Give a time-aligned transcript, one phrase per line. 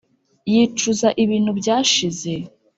[0.51, 2.31] yicuza ibintu byashize?